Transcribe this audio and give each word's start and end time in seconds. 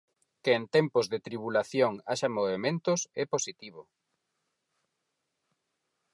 Que 0.43 0.51
en 0.59 0.63
tempos 0.75 1.05
de 1.11 1.19
tribulación 1.27 1.93
haxa 2.09 2.29
movementos 2.37 2.99
é 3.23 3.25
positivo. 3.33 3.81